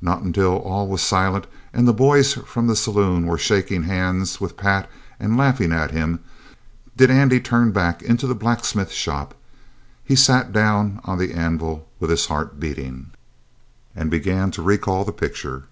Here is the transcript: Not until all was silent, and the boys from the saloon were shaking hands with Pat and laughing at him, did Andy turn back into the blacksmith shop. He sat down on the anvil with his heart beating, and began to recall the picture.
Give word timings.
Not 0.00 0.22
until 0.22 0.58
all 0.58 0.86
was 0.86 1.02
silent, 1.02 1.48
and 1.72 1.88
the 1.88 1.92
boys 1.92 2.34
from 2.34 2.68
the 2.68 2.76
saloon 2.76 3.26
were 3.26 3.36
shaking 3.36 3.82
hands 3.82 4.40
with 4.40 4.56
Pat 4.56 4.88
and 5.18 5.36
laughing 5.36 5.72
at 5.72 5.90
him, 5.90 6.20
did 6.96 7.10
Andy 7.10 7.40
turn 7.40 7.72
back 7.72 8.00
into 8.00 8.28
the 8.28 8.34
blacksmith 8.36 8.92
shop. 8.92 9.34
He 10.04 10.14
sat 10.14 10.52
down 10.52 11.00
on 11.02 11.18
the 11.18 11.32
anvil 11.34 11.88
with 11.98 12.10
his 12.10 12.26
heart 12.26 12.60
beating, 12.60 13.10
and 13.96 14.08
began 14.08 14.52
to 14.52 14.62
recall 14.62 15.04
the 15.04 15.10
picture. 15.10 15.64